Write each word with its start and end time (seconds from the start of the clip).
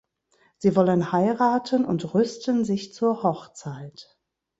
Sie 0.57 0.75
wollen 0.75 1.11
heiraten 1.11 1.85
und 1.85 2.15
rüsten 2.15 2.65
sich 2.65 2.91
zur 2.91 3.21
Hochzeit. 3.21 4.17